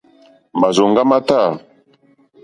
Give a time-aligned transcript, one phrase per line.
[0.59, 1.39] Màrzòŋɡá má tâ.